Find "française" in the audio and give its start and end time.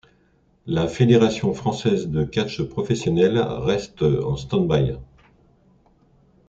1.53-2.09